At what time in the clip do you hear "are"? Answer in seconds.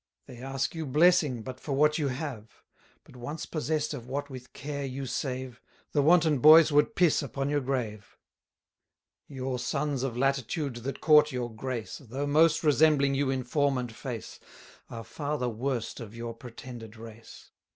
14.89-15.03